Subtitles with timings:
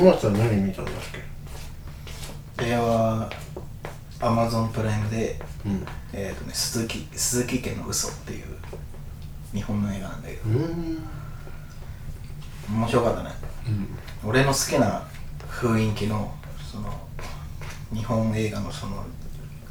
[0.00, 0.94] 思ったら何見たんだっ
[2.56, 2.64] け？
[2.66, 3.30] 映画は
[4.20, 5.86] アマゾンプライムで、うん。
[6.12, 8.44] えーとね、鈴木鈴木家の嘘っていう
[9.52, 10.42] 日本の映画なんだけど。
[10.50, 10.98] うん。
[12.70, 13.30] 面白かったね。
[14.24, 15.06] 俺の好きな
[15.50, 16.32] 雰囲気の
[16.72, 16.90] その
[17.92, 19.04] 日本映画のその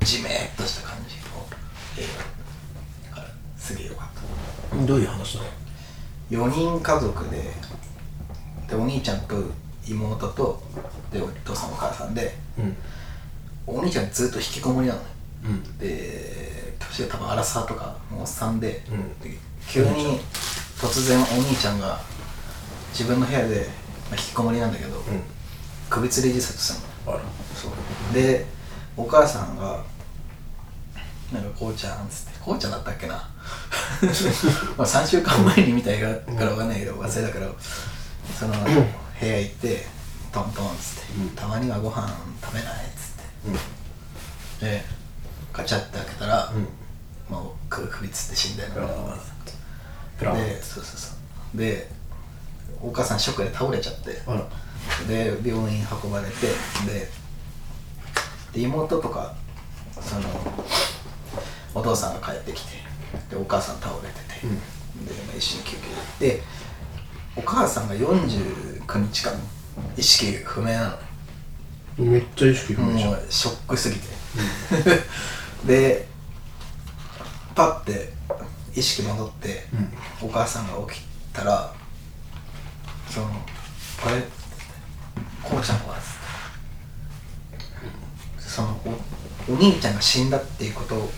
[0.00, 1.22] ジメッとした感じの
[1.98, 2.06] 映
[3.10, 4.86] 画だからすげえよかった。
[4.86, 7.50] どういう話なの？4人家族で
[8.68, 9.36] でお兄ちゃんと
[9.86, 10.62] 妹と
[11.12, 12.76] でお父さんお母さんでうん。
[13.64, 15.06] お兄ちゃんずっと引きこもりなのね。
[15.44, 15.78] うん。
[15.78, 19.20] で年が多分アラサーとかもうおっさんで,、うん。
[19.20, 19.36] で
[19.68, 20.20] 急に
[20.78, 22.00] 突然お兄ちゃんが
[22.92, 23.66] 自分の部屋で、
[24.10, 25.02] まあ、引きこもりなんだけど、
[25.88, 26.68] 首吊り自殺し
[27.04, 27.16] たの。
[27.16, 27.24] あら。
[27.54, 28.14] そう。
[28.14, 28.44] で
[28.96, 29.82] お母さんが
[31.32, 33.14] なんかこうちゃんっつってこうちゃんだったっけな。
[34.76, 37.50] まあ3週間前に見た映画からわかんないけど忘れたから
[38.38, 38.54] その
[39.22, 39.86] 部屋行って
[40.32, 41.30] トントンっつって、うん。
[41.30, 42.08] たまにはご飯
[42.42, 43.12] 食べないっつ
[44.58, 44.66] って。
[44.66, 44.82] で
[45.52, 46.52] ガチャって開けたら、
[47.30, 47.32] うん。
[47.32, 49.16] もう首首つって死んだよねあ
[50.18, 50.36] プラン。
[50.36, 51.14] でそうそうそ
[51.54, 51.58] う。
[51.58, 51.88] で
[52.82, 54.20] お母さんショックで倒れちゃって。
[54.26, 54.44] あら。
[55.06, 56.32] で病院運ばれて
[56.84, 57.08] で
[58.52, 59.36] で妹とか
[60.00, 60.22] その
[61.76, 62.70] お父さんが帰ってきて
[63.30, 65.06] でお母さん倒れてて、うん。
[65.06, 65.76] で、まあ、一緒に救
[66.18, 66.42] 急でで
[67.36, 67.94] お母さんが
[68.86, 69.32] 49日間
[69.96, 70.90] 意識不明な
[71.98, 72.04] の。
[72.04, 73.10] めっちゃ意識不明じゃん。
[73.10, 74.06] もうショックすぎて、
[75.66, 76.06] で
[77.54, 78.12] パッて
[78.74, 79.64] 意識戻って、
[80.22, 81.02] お母さんが起き
[81.32, 81.74] たら
[83.08, 83.26] その
[84.06, 84.22] 「あれ?」
[85.42, 85.96] こうちゃんは?」
[88.38, 88.80] その
[89.48, 91.10] おお兄ちゃんが死んだっていうこと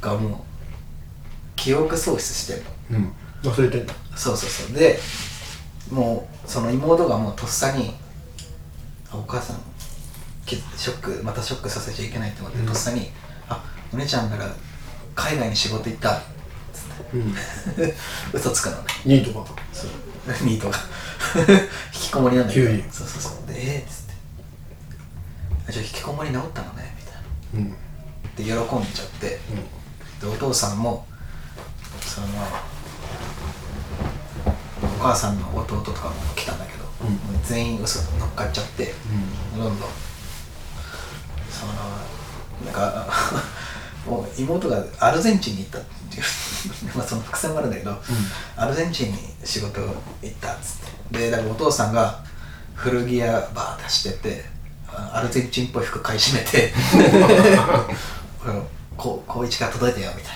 [0.00, 0.40] がもう
[1.56, 2.98] 記憶喪失してるの。
[2.98, 3.12] うん。
[3.42, 4.72] 忘れてんだそうそうそう。
[4.76, 5.00] で
[5.90, 7.94] もうその妹がもうとっさに
[9.10, 9.60] あお母さん
[10.46, 12.66] きショックまたショックさせちゃいけないって思って、うん。
[12.66, 13.10] とっさに
[13.48, 14.46] 「あお姉ちゃんなら
[15.14, 16.20] 海外に仕事行った」っ
[16.72, 17.34] つってうん。
[18.32, 18.82] 嘘つくのね。
[19.04, 19.90] ニートかそう。
[20.44, 20.78] ニートが。
[21.94, 22.68] 引きこもりなんだけど。
[22.92, 23.46] そうそうそう。
[23.46, 24.14] でえーっつって。
[25.68, 27.20] あ「じゃあ引きこもり治ったのね」みたいな。
[27.54, 27.76] うん。
[28.36, 29.40] で喜んじゃって。
[30.20, 31.06] でお父さんも
[32.06, 32.26] その
[32.79, 32.79] お
[35.00, 37.42] 母さんの弟とかも来たんだけど、うん。
[37.44, 38.92] 全員嘘乗っかっちゃって、
[39.54, 39.62] うん。
[39.62, 39.88] どんどん。
[41.50, 41.72] その
[42.64, 43.06] なんか
[44.06, 46.22] もう妹がアルゼンチンに行ったっていう。
[46.96, 47.98] まあその伏線もあるんだけど、
[48.56, 50.76] アルゼンチンに仕事行ったっつっ
[51.10, 51.18] て。
[51.18, 52.22] でだからお父さんが
[52.74, 54.44] 古着屋バーッ出してって
[54.88, 56.72] あアルゼンチンっぽい服買い占めて
[58.96, 60.30] こう高一から届いたよみた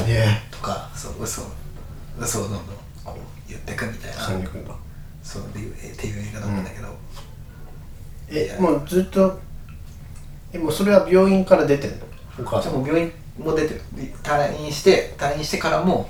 [0.00, 1.42] いなねとかそう嘘
[2.18, 2.60] 嘘をどんどん
[3.04, 4.20] こう言ってくみたいえな。
[4.22, 4.74] 三人くんだ
[5.22, 6.88] そうっていうえっていう映画だったんだけど、
[8.28, 9.40] えもうずっと
[10.52, 11.96] えもうそれは病院から出てんの？
[12.40, 13.82] お母さんじゃあもう病院も出てる。
[14.22, 16.08] 退院して退院してからも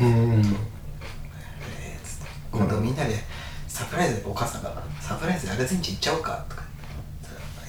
[0.00, 0.50] うんえーつっ
[2.18, 2.26] て。
[2.52, 3.14] 今度みんなで
[3.68, 6.62] サプライズでお母さんが「サプライズでアルゼンチン行っちゃおうか」とか。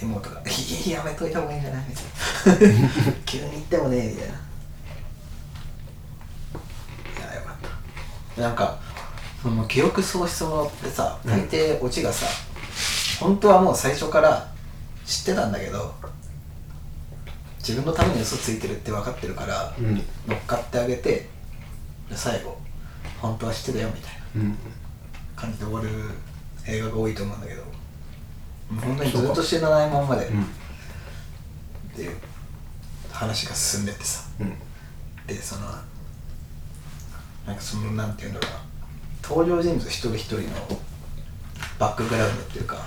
[0.02, 2.02] 妹が「いややめといた方がいいんじゃない?」みた
[2.66, 4.34] いな「急に行ってもね」みたいな。
[4.34, 4.38] い
[7.30, 7.56] やよかっ
[8.36, 8.42] た。
[8.42, 8.78] なんか
[9.44, 12.26] その記憶喪失ものってさ大抵オチがさ、
[13.20, 14.50] 本当はもう最初から
[15.06, 15.94] 知ってたんだけど
[17.59, 19.96] 自分のために嘘ついてるって分かってるから、うん。
[20.28, 21.30] 乗っかってあげて
[22.09, 22.58] で最後
[23.22, 24.58] 本当は知ってたよみたいなうん。
[25.36, 25.90] 感じで終わる
[26.66, 27.64] 映画が多いと思うんだけど
[28.81, 30.44] 本当にずっと知らないまんまで、うん。
[30.44, 30.46] っ
[31.96, 32.18] ていう
[33.12, 34.24] 話が進んでってさ。
[34.40, 34.58] うん。
[35.28, 35.62] でその
[37.46, 38.73] なんかそのなんていうんだろうな
[39.24, 40.48] 登場人物一人一人の
[41.80, 42.78] バックグラウンドっていうか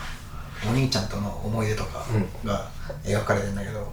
[0.68, 2.04] お兄ちゃんとの思い出とか
[2.44, 2.70] が
[3.04, 3.92] 描かれてんだけど、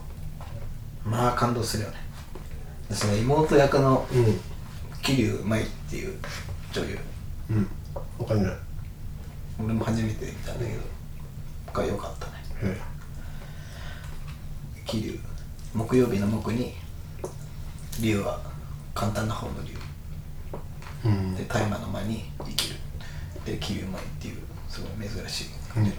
[1.06, 1.98] まあ感動するよね。
[2.90, 4.40] でその妹役のうん。
[5.04, 6.18] 桐生舞っていう
[6.72, 6.98] 女優。
[7.52, 7.68] うん。
[8.18, 8.54] わかんない。
[9.62, 10.82] 俺も初めて見たんだけど
[11.74, 12.34] が良かったね。
[12.74, 12.78] へ
[14.86, 15.20] 桐生
[15.78, 16.74] 木曜日の木に
[18.02, 18.40] 龍は
[18.96, 19.83] 簡単な方の龍え
[21.06, 21.36] うん。
[21.36, 22.76] で大麻の間に生きる。
[23.46, 24.38] で桐生舞っていう
[24.70, 25.96] すごい珍しい感じの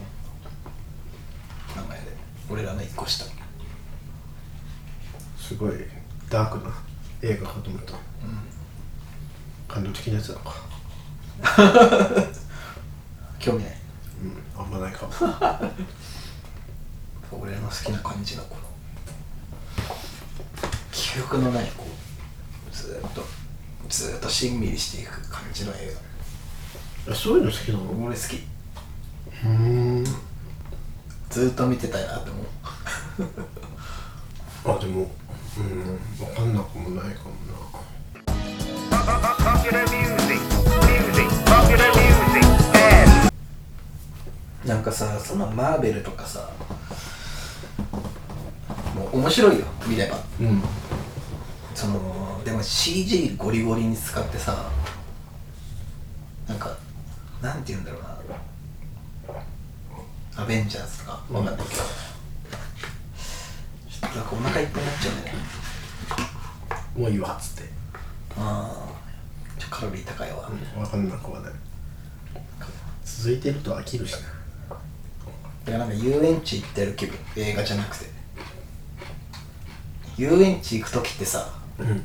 [1.77, 2.17] 名前で。
[2.51, 3.25] 俺らの一個下。
[5.39, 5.73] すごい
[6.31, 6.75] ダークな
[7.23, 7.95] 映画かと思った。
[9.69, 10.55] 感動的なやつなのか。
[13.39, 13.77] 興味ない。
[14.23, 14.63] うん。
[14.63, 15.07] あんまないか。
[15.07, 15.13] も
[17.43, 18.75] 俺らの好きな感じのこの。
[21.15, 23.25] 記憶のないこうずーっと
[23.89, 25.97] ずーっとしんみりしていく感じの映
[27.11, 27.85] あそういうの好きなの？
[28.01, 28.43] 画俺好き。
[29.45, 30.05] うん。
[31.31, 32.47] ずーっと見てたいなって思う。
[34.77, 35.11] あでも
[35.59, 37.35] うん分かんなくもないかも
[41.85, 43.31] and
[44.65, 46.49] なんかさそのマーベルとかさ
[48.95, 50.17] もう面白いよ見れば。
[50.17, 50.63] なうん。
[51.75, 51.99] その
[52.45, 54.71] でも CG ゴリゴリに使ってさ
[56.47, 56.77] なんか
[57.43, 58.15] なんて言うんだろうな。
[60.37, 65.43] アベンジャーズとかわかんないけど、ちょっとなんかお腹いっぱいになっちゃうんだよね。
[66.97, 67.71] もういいわっつって。
[68.37, 68.89] あ
[69.57, 71.53] あちょカロリー高いわ、分かんなくはない
[73.05, 74.19] 続いてると飽きるしな。
[74.19, 74.25] だ
[74.75, 74.81] か
[75.67, 77.17] らなんか遊園地行ってる気分。
[77.37, 78.07] 映画じゃなくて。
[80.17, 81.49] 遊園地行く時ってさ
[81.79, 82.05] うん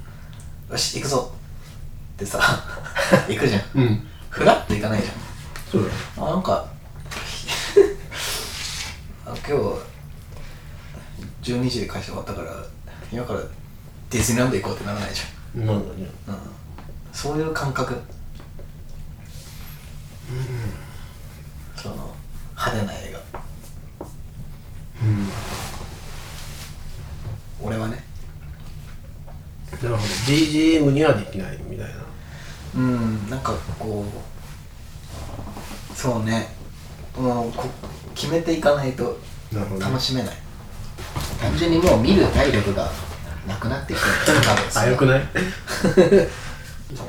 [0.69, 1.31] よし行くぞ。
[2.16, 2.39] ってさ
[3.27, 3.62] 行くじゃん。
[3.75, 4.07] うん。
[4.30, 5.07] フラッと行かないじ
[5.71, 5.94] そうだよ。
[6.18, 6.66] ゃんあなんか
[9.25, 9.54] あ今日
[11.51, 12.63] 12時で会社終わったから
[13.12, 13.39] 今から
[14.10, 15.21] ディズニーランド行こうってならないじ
[15.56, 16.07] なんだね。
[16.27, 16.42] ゃん、うん、
[17.12, 18.00] そういう感覚。
[21.75, 22.13] その
[22.56, 23.19] 派手な映画。
[25.01, 25.30] うん。
[27.62, 28.04] 俺はね
[29.83, 30.07] なるほど。
[30.27, 31.93] BGM にはできないみたいな。
[32.75, 36.47] うんなんかこうそうね。
[37.17, 37.65] もうこ
[38.13, 39.19] 決めていかないと
[39.79, 40.35] 楽しめない。
[41.41, 42.89] 単純にもう見る体力が
[43.47, 45.21] なくなってきてる多分早くない？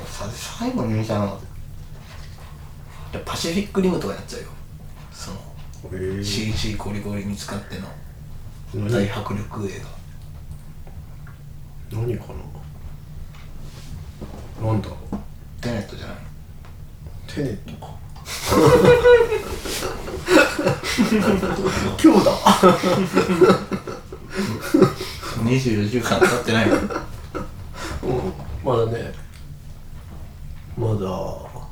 [0.07, 1.39] さ最後に見たの
[3.25, 4.47] パシフィックリムとかやっちゃうよ。
[5.11, 5.37] その
[6.23, 7.87] CG ゴリゴリに使っての
[8.73, 8.89] 何？
[8.89, 9.81] 大迫力映
[11.91, 11.99] 画。
[11.99, 12.33] 何かな？
[14.61, 15.17] なんだろう。
[15.61, 16.17] テネットじゃない
[17.27, 17.91] テネットか。
[22.01, 22.31] 今日だ。
[25.43, 26.75] 24時間経ってないよ
[28.03, 28.33] うん。
[28.63, 29.11] まだね。
[30.77, 30.95] まだ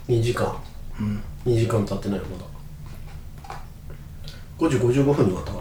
[0.08, 0.52] 2時間。
[1.00, 1.22] うん。
[1.46, 2.46] 2時間経ってないよまだ。
[4.58, 5.60] 5時55分に終わったか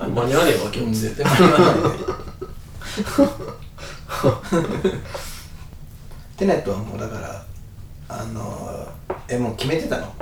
[0.00, 0.94] ら、う ん間に合わねえわ今日。
[0.94, 1.78] 絶対間に合わね
[6.36, 7.44] テネットはもうだから
[8.08, 8.88] あの
[9.28, 10.14] えもう決めてたの、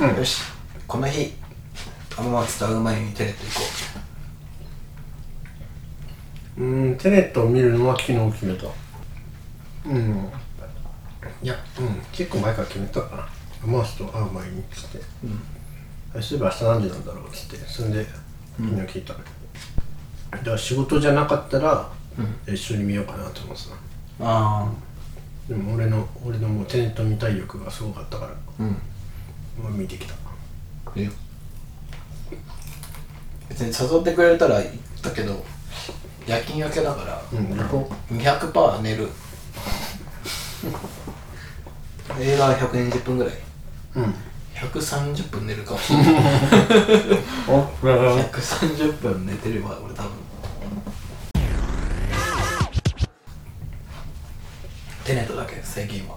[0.00, 0.16] うん。
[0.16, 0.42] よし
[0.86, 1.34] この日
[2.16, 3.60] 天松と会う前にテネット行こ
[6.58, 6.64] う。
[6.64, 8.66] んテネットを見るのは昨日決めた。
[9.86, 10.28] うん。
[11.42, 13.28] いやうん結構前から決めてたかな。
[13.64, 14.98] マースと会う前にっつって。
[14.98, 15.40] う、うん、
[16.18, 18.06] あそういえば明日何時なんだろうっつってそれで
[18.58, 19.18] みんな聞いたの、
[20.32, 21.90] だから仕事じゃなかったら、
[22.46, 23.74] 一緒に見ようかなと思ってた。
[24.20, 24.68] あ
[25.48, 28.66] でも俺の俺のもうテネット見たい欲がすごかったから、あうん。
[29.62, 30.14] まあ、見てきた。
[30.94, 31.12] いいよ。
[33.48, 34.70] 別に誘ってくれたら行っ
[35.02, 35.44] たけど
[36.26, 37.56] 夜勤明けだからうん。
[37.56, 39.08] 旅行200%寝る。
[42.20, 43.34] 映画は120分ぐらい。
[43.96, 44.14] うん。
[44.54, 46.14] 130分寝るかもしれない。
[47.48, 50.10] おこれは130分寝てれば俺多分
[55.10, 56.16] テネットだけ最近は。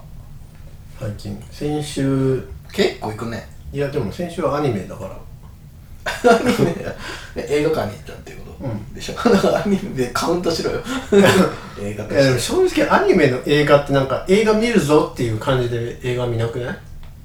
[1.00, 1.36] 最近。
[1.50, 2.40] 先週。
[2.72, 3.48] 結構行くね。
[3.72, 6.30] いやでも先週はアニメだから。
[6.30, 7.42] アニメ？
[7.42, 8.94] で映画館に行ったっていうこと、うん。
[8.94, 9.14] でしょ？
[9.14, 10.80] だからアニメでカウントしろよ。
[11.82, 16.68] 映画といやでもして正直アニメの映画ってなんか映画見るぞっていう感じで映画見なくない？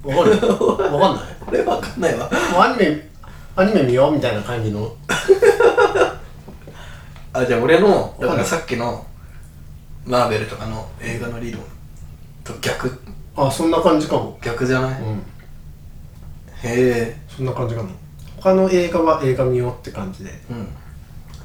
[0.02, 1.24] わかる わかんない？
[1.46, 2.28] 俺わかんないわ。
[2.52, 3.08] もうアニメ
[3.54, 4.92] アニメ見ようみたいな感じの。
[7.32, 9.06] あじゃあ俺のだからさっきの
[10.04, 11.62] マーベルとかの映画の理論
[12.44, 13.00] と逆。
[13.36, 14.38] あそんな感じかも。
[14.42, 15.16] 逆じゃない、うん。
[15.16, 15.22] へ
[16.62, 17.16] え。
[17.28, 17.90] そんな感じかも。
[18.36, 20.30] 他の映画は映画見ようって感じで。
[20.50, 20.68] うん。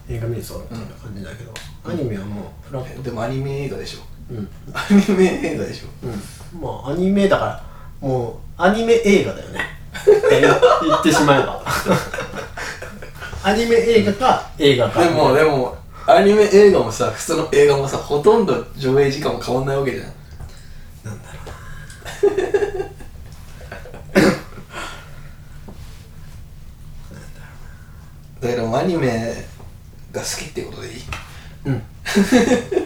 [0.10, 3.02] 映画見るぞみたいな感じだけど、アニメはもうフラット。
[3.02, 4.00] えでもアニメ映画でしょ。
[4.32, 4.50] うん。
[4.74, 5.88] アニメ映画でしょ。
[6.54, 6.62] うん。
[6.62, 7.64] まあアニメだから
[8.02, 9.60] もうアニメ映画だよね。
[10.02, 11.64] って言ってしまえば。
[13.44, 15.04] アニメ映画か映画か。
[15.04, 20.06] でもでもアニメ映画もさ普通の映画もさほとんど上映時間も変わんないわけじゃん。
[21.04, 21.46] なんだろ
[28.42, 29.34] だからもうアニメ
[30.12, 31.02] が好きってことでいい？
[31.66, 31.82] ううん